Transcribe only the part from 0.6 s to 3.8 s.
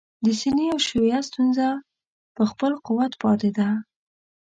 او شیعه ستونزه په خپل قوت پاتې ده.